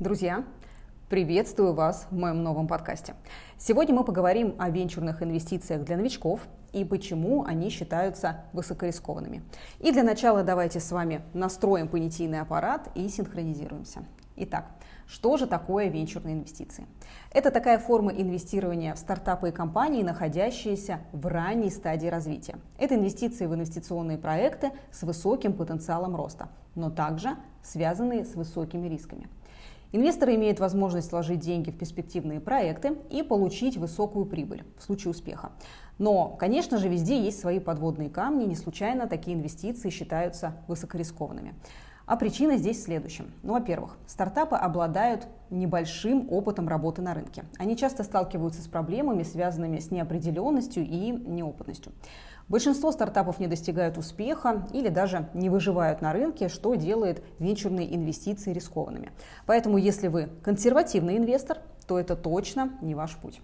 Друзья, 0.00 0.44
приветствую 1.10 1.74
вас 1.74 2.06
в 2.10 2.16
моем 2.16 2.42
новом 2.42 2.66
подкасте. 2.66 3.14
Сегодня 3.58 3.94
мы 3.94 4.02
поговорим 4.02 4.54
о 4.56 4.70
венчурных 4.70 5.22
инвестициях 5.22 5.84
для 5.84 5.98
новичков 5.98 6.40
и 6.72 6.86
почему 6.86 7.44
они 7.44 7.68
считаются 7.68 8.44
высокорискованными. 8.54 9.42
И 9.78 9.92
для 9.92 10.02
начала 10.02 10.42
давайте 10.42 10.80
с 10.80 10.90
вами 10.90 11.20
настроим 11.34 11.86
понятийный 11.86 12.40
аппарат 12.40 12.88
и 12.94 13.10
синхронизируемся. 13.10 14.04
Итак, 14.36 14.70
что 15.06 15.36
же 15.36 15.46
такое 15.46 15.88
венчурные 15.88 16.34
инвестиции? 16.34 16.86
Это 17.30 17.50
такая 17.50 17.78
форма 17.78 18.10
инвестирования 18.10 18.94
в 18.94 18.98
стартапы 18.98 19.50
и 19.50 19.52
компании, 19.52 20.02
находящиеся 20.02 21.00
в 21.12 21.26
ранней 21.26 21.68
стадии 21.68 22.08
развития. 22.08 22.56
Это 22.78 22.94
инвестиции 22.94 23.44
в 23.44 23.54
инвестиционные 23.54 24.16
проекты 24.16 24.70
с 24.92 25.02
высоким 25.02 25.52
потенциалом 25.52 26.16
роста, 26.16 26.48
но 26.74 26.88
также 26.88 27.36
связанные 27.62 28.24
с 28.24 28.34
высокими 28.34 28.88
рисками. 28.88 29.28
Инвесторы 29.92 30.36
имеют 30.36 30.60
возможность 30.60 31.10
вложить 31.10 31.40
деньги 31.40 31.70
в 31.70 31.76
перспективные 31.78 32.38
проекты 32.38 32.96
и 33.10 33.22
получить 33.22 33.76
высокую 33.76 34.24
прибыль 34.24 34.64
в 34.78 34.82
случае 34.84 35.10
успеха. 35.10 35.50
Но, 35.98 36.28
конечно 36.28 36.78
же, 36.78 36.88
везде 36.88 37.20
есть 37.20 37.40
свои 37.40 37.58
подводные 37.58 38.08
камни, 38.08 38.44
не 38.44 38.54
случайно 38.54 39.08
такие 39.08 39.36
инвестиции 39.36 39.90
считаются 39.90 40.56
высокорискованными. 40.68 41.54
А 42.10 42.16
причина 42.16 42.56
здесь 42.56 42.78
в 42.78 42.82
следующем. 42.82 43.30
Ну, 43.44 43.52
во-первых, 43.52 43.96
стартапы 44.08 44.56
обладают 44.56 45.28
небольшим 45.48 46.26
опытом 46.32 46.66
работы 46.66 47.02
на 47.02 47.14
рынке. 47.14 47.44
Они 47.56 47.76
часто 47.76 48.02
сталкиваются 48.02 48.62
с 48.62 48.66
проблемами, 48.66 49.22
связанными 49.22 49.78
с 49.78 49.92
неопределенностью 49.92 50.82
и 50.82 51.12
неопытностью. 51.12 51.92
Большинство 52.48 52.90
стартапов 52.90 53.38
не 53.38 53.46
достигают 53.46 53.96
успеха 53.96 54.66
или 54.72 54.88
даже 54.88 55.28
не 55.34 55.50
выживают 55.50 56.00
на 56.00 56.12
рынке, 56.12 56.48
что 56.48 56.74
делает 56.74 57.22
венчурные 57.38 57.94
инвестиции 57.94 58.52
рискованными. 58.52 59.12
Поэтому, 59.46 59.78
если 59.78 60.08
вы 60.08 60.30
консервативный 60.42 61.16
инвестор, 61.16 61.58
то 61.86 61.96
это 61.96 62.16
точно 62.16 62.72
не 62.82 62.96
ваш 62.96 63.14
путь. 63.18 63.40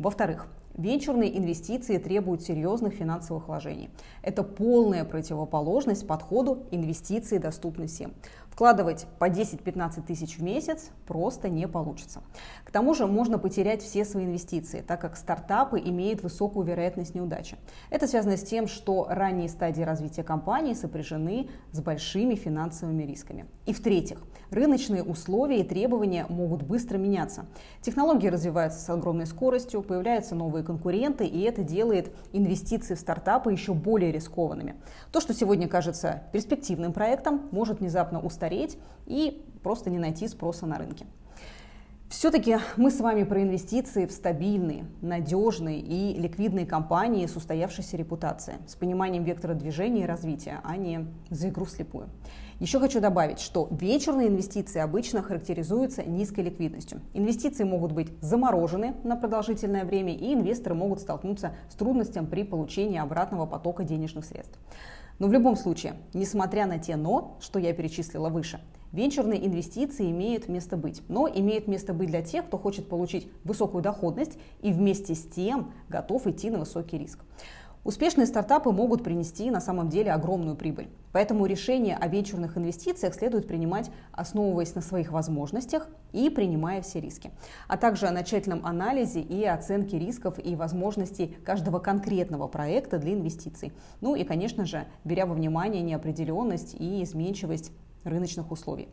Во-вторых, 0.00 0.48
Венчурные 0.80 1.36
инвестиции 1.36 1.98
требуют 1.98 2.42
серьезных 2.42 2.94
финансовых 2.94 3.48
вложений. 3.48 3.90
Это 4.22 4.42
полная 4.42 5.04
противоположность 5.04 6.06
подходу 6.06 6.66
инвестиции 6.70 7.38
доступны 7.38 7.86
всем. 7.86 8.14
Вкладывать 8.48 9.06
по 9.18 9.28
10-15 9.28 10.02
тысяч 10.06 10.38
в 10.38 10.42
месяц 10.42 10.90
просто 11.06 11.48
не 11.48 11.66
получится. 11.66 12.22
К 12.64 12.70
тому 12.70 12.94
же 12.94 13.06
можно 13.06 13.38
потерять 13.38 13.82
все 13.82 14.04
свои 14.04 14.24
инвестиции, 14.24 14.80
так 14.80 15.00
как 15.00 15.16
стартапы 15.16 15.80
имеют 15.80 16.22
высокую 16.22 16.66
вероятность 16.66 17.14
неудачи. 17.14 17.56
Это 17.90 18.06
связано 18.06 18.36
с 18.36 18.42
тем, 18.42 18.66
что 18.66 19.06
ранние 19.08 19.48
стадии 19.48 19.82
развития 19.82 20.22
компании 20.22 20.74
сопряжены 20.74 21.48
с 21.72 21.80
большими 21.80 22.34
финансовыми 22.34 23.02
рисками. 23.02 23.46
И 23.66 23.72
в-третьих, 23.72 24.22
рыночные 24.50 25.02
условия 25.02 25.60
и 25.60 25.68
требования 25.68 26.26
могут 26.28 26.62
быстро 26.62 26.98
меняться. 26.98 27.46
Технологии 27.82 28.28
развиваются 28.28 28.80
с 28.80 28.90
огромной 28.90 29.26
скоростью, 29.26 29.82
появляются 29.90 30.36
новые 30.36 30.62
конкуренты, 30.62 31.26
и 31.26 31.40
это 31.40 31.64
делает 31.64 32.12
инвестиции 32.32 32.94
в 32.94 33.00
стартапы 33.00 33.50
еще 33.50 33.74
более 33.74 34.12
рискованными. 34.12 34.76
То, 35.10 35.20
что 35.20 35.34
сегодня 35.34 35.66
кажется 35.66 36.22
перспективным 36.32 36.92
проектом, 36.92 37.48
может 37.50 37.80
внезапно 37.80 38.20
устареть 38.20 38.78
и 39.06 39.44
просто 39.64 39.90
не 39.90 39.98
найти 39.98 40.28
спроса 40.28 40.64
на 40.64 40.78
рынке. 40.78 41.06
Все-таки 42.10 42.58
мы 42.76 42.90
с 42.90 42.98
вами 42.98 43.22
про 43.22 43.40
инвестиции 43.40 44.04
в 44.04 44.10
стабильные, 44.10 44.84
надежные 45.00 45.78
и 45.78 46.18
ликвидные 46.18 46.66
компании 46.66 47.24
с 47.24 47.36
устоявшейся 47.36 47.96
репутацией, 47.96 48.56
с 48.66 48.74
пониманием 48.74 49.22
вектора 49.22 49.54
движения 49.54 50.02
и 50.02 50.06
развития, 50.06 50.60
а 50.64 50.76
не 50.76 51.06
за 51.30 51.50
игру 51.50 51.66
вслепую. 51.66 52.08
Еще 52.58 52.80
хочу 52.80 53.00
добавить, 53.00 53.38
что 53.38 53.68
вечерные 53.70 54.26
инвестиции 54.26 54.80
обычно 54.80 55.22
характеризуются 55.22 56.02
низкой 56.02 56.40
ликвидностью. 56.40 57.00
Инвестиции 57.14 57.62
могут 57.62 57.92
быть 57.92 58.08
заморожены 58.20 58.96
на 59.04 59.14
продолжительное 59.14 59.84
время, 59.84 60.12
и 60.12 60.34
инвесторы 60.34 60.74
могут 60.74 60.98
столкнуться 60.98 61.54
с 61.70 61.76
трудностями 61.76 62.26
при 62.26 62.42
получении 62.42 62.98
обратного 62.98 63.46
потока 63.46 63.84
денежных 63.84 64.24
средств. 64.24 64.58
Но 65.20 65.28
в 65.28 65.32
любом 65.32 65.54
случае, 65.54 65.94
несмотря 66.14 66.66
на 66.66 66.78
те 66.78 66.96
«но», 66.96 67.36
что 67.40 67.60
я 67.60 67.72
перечислила 67.72 68.30
выше, 68.30 68.58
Венчурные 68.92 69.46
инвестиции 69.46 70.10
имеют 70.10 70.48
место 70.48 70.76
быть, 70.76 71.02
но 71.06 71.28
имеют 71.28 71.68
место 71.68 71.94
быть 71.94 72.08
для 72.08 72.22
тех, 72.22 72.46
кто 72.46 72.58
хочет 72.58 72.88
получить 72.88 73.28
высокую 73.44 73.82
доходность 73.82 74.36
и 74.62 74.72
вместе 74.72 75.14
с 75.14 75.22
тем 75.22 75.72
готов 75.88 76.26
идти 76.26 76.50
на 76.50 76.58
высокий 76.58 76.98
риск. 76.98 77.20
Успешные 77.82 78.26
стартапы 78.26 78.72
могут 78.72 79.02
принести 79.02 79.50
на 79.50 79.60
самом 79.60 79.88
деле 79.88 80.12
огромную 80.12 80.54
прибыль. 80.54 80.90
Поэтому 81.12 81.46
решение 81.46 81.96
о 81.96 82.08
венчурных 82.08 82.58
инвестициях 82.58 83.14
следует 83.14 83.48
принимать, 83.48 83.90
основываясь 84.12 84.74
на 84.74 84.82
своих 84.82 85.12
возможностях 85.12 85.88
и 86.12 86.28
принимая 86.28 86.82
все 86.82 87.00
риски, 87.00 87.30
а 87.68 87.78
также 87.78 88.10
на 88.10 88.22
тщательном 88.22 88.66
анализе 88.66 89.20
и 89.20 89.44
оценке 89.44 89.98
рисков 89.98 90.34
и 90.38 90.56
возможностей 90.56 91.38
каждого 91.42 91.78
конкретного 91.78 92.48
проекта 92.48 92.98
для 92.98 93.14
инвестиций. 93.14 93.72
Ну 94.02 94.14
и, 94.14 94.24
конечно 94.24 94.66
же, 94.66 94.84
беря 95.04 95.24
во 95.24 95.34
внимание 95.34 95.80
неопределенность 95.80 96.74
и 96.78 97.02
изменчивость 97.02 97.72
рыночных 98.04 98.50
условий. 98.50 98.88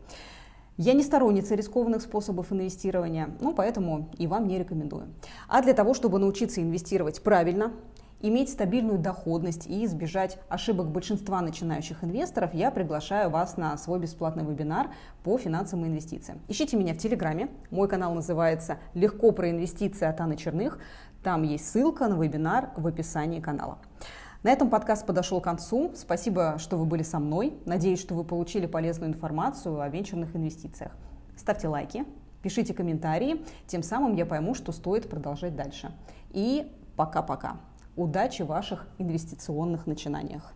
Я 0.78 0.94
не 0.94 1.02
сторонница 1.02 1.56
рискованных 1.56 2.02
способов 2.02 2.52
инвестирования, 2.52 3.36
ну, 3.40 3.52
поэтому 3.52 4.10
и 4.16 4.26
вам 4.28 4.46
не 4.46 4.58
рекомендую. 4.58 5.08
А 5.48 5.60
для 5.60 5.74
того, 5.74 5.92
чтобы 5.92 6.20
научиться 6.20 6.62
инвестировать 6.62 7.20
правильно, 7.20 7.72
иметь 8.20 8.50
стабильную 8.50 8.98
доходность 8.98 9.66
и 9.66 9.84
избежать 9.84 10.38
ошибок 10.48 10.88
большинства 10.88 11.40
начинающих 11.40 12.02
инвесторов, 12.02 12.54
я 12.54 12.70
приглашаю 12.70 13.30
вас 13.30 13.56
на 13.56 13.76
свой 13.78 13.98
бесплатный 14.00 14.44
вебинар 14.44 14.90
по 15.22 15.38
финансовым 15.38 15.86
инвестициям. 15.86 16.40
Ищите 16.48 16.76
меня 16.76 16.94
в 16.94 16.98
Телеграме. 16.98 17.48
Мой 17.70 17.88
канал 17.88 18.14
называется 18.14 18.78
«Легко 18.94 19.32
про 19.32 19.50
инвестиции 19.50 20.06
от 20.06 20.20
Анны 20.20 20.36
Черных». 20.36 20.78
Там 21.22 21.42
есть 21.42 21.68
ссылка 21.68 22.08
на 22.08 22.20
вебинар 22.20 22.70
в 22.76 22.86
описании 22.86 23.40
канала. 23.40 23.78
На 24.44 24.50
этом 24.50 24.70
подкаст 24.70 25.04
подошел 25.04 25.40
к 25.40 25.44
концу. 25.44 25.90
Спасибо, 25.96 26.56
что 26.58 26.76
вы 26.76 26.84
были 26.84 27.02
со 27.02 27.18
мной. 27.18 27.58
Надеюсь, 27.66 28.00
что 28.00 28.14
вы 28.14 28.22
получили 28.22 28.66
полезную 28.66 29.10
информацию 29.10 29.80
о 29.80 29.88
венчурных 29.88 30.36
инвестициях. 30.36 30.92
Ставьте 31.36 31.66
лайки, 31.66 32.04
пишите 32.42 32.72
комментарии, 32.72 33.44
тем 33.66 33.82
самым 33.82 34.14
я 34.14 34.26
пойму, 34.26 34.54
что 34.54 34.70
стоит 34.70 35.10
продолжать 35.10 35.56
дальше. 35.56 35.90
И 36.30 36.72
пока-пока. 36.96 37.56
Удачи 37.98 38.42
в 38.42 38.46
ваших 38.46 38.86
инвестиционных 38.98 39.88
начинаниях. 39.88 40.52